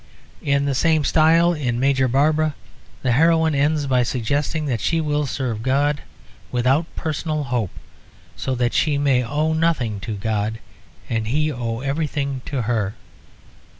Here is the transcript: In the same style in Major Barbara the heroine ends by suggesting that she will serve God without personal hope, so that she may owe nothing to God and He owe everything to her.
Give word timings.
In 0.41 0.65
the 0.65 0.73
same 0.73 1.03
style 1.03 1.53
in 1.53 1.79
Major 1.79 2.07
Barbara 2.07 2.55
the 3.03 3.11
heroine 3.11 3.53
ends 3.53 3.85
by 3.85 4.01
suggesting 4.01 4.65
that 4.65 4.81
she 4.81 4.99
will 4.99 5.27
serve 5.27 5.61
God 5.61 6.01
without 6.51 6.87
personal 6.95 7.43
hope, 7.43 7.69
so 8.35 8.55
that 8.55 8.73
she 8.73 8.97
may 8.97 9.23
owe 9.23 9.53
nothing 9.53 9.99
to 9.99 10.15
God 10.15 10.57
and 11.07 11.27
He 11.27 11.51
owe 11.51 11.81
everything 11.81 12.41
to 12.47 12.63
her. 12.63 12.95